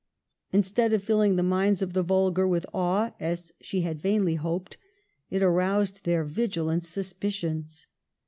[0.51, 4.77] Instead of filling the minds of the vulgar with awe, as she had vainly hoped,
[5.29, 7.85] it aroused their vigilant suspicions.